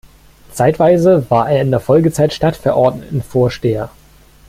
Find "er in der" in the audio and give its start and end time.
1.51-1.79